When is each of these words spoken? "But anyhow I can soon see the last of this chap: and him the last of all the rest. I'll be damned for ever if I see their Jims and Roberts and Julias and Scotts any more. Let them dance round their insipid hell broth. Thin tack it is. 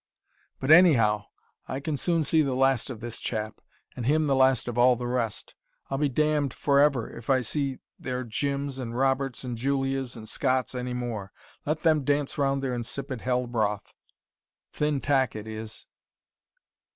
"But 0.59 0.71
anyhow 0.71 1.25
I 1.67 1.79
can 1.79 1.95
soon 1.95 2.23
see 2.23 2.41
the 2.41 2.55
last 2.55 2.89
of 2.89 3.01
this 3.01 3.19
chap: 3.19 3.61
and 3.95 4.07
him 4.07 4.25
the 4.25 4.35
last 4.35 4.67
of 4.67 4.75
all 4.75 4.95
the 4.95 5.05
rest. 5.05 5.53
I'll 5.91 5.99
be 5.99 6.09
damned 6.09 6.55
for 6.55 6.79
ever 6.79 7.07
if 7.15 7.29
I 7.29 7.41
see 7.41 7.77
their 7.99 8.23
Jims 8.23 8.79
and 8.79 8.97
Roberts 8.97 9.43
and 9.43 9.55
Julias 9.55 10.15
and 10.15 10.27
Scotts 10.27 10.73
any 10.73 10.95
more. 10.95 11.31
Let 11.67 11.81
them 11.81 12.03
dance 12.03 12.39
round 12.39 12.63
their 12.63 12.73
insipid 12.73 13.21
hell 13.21 13.45
broth. 13.45 13.93
Thin 14.73 15.01
tack 15.01 15.35
it 15.35 15.47
is. 15.47 15.85